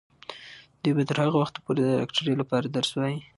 دوی 0.81 0.93
به 0.95 1.03
تر 1.09 1.17
هغه 1.25 1.37
وخته 1.39 1.59
پورې 1.65 1.79
د 1.81 1.89
ډاکټرۍ 1.99 2.35
لپاره 2.41 2.65
درس 2.67 2.91
وايي. 2.95 3.19